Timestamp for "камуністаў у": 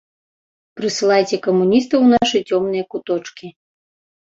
1.49-2.09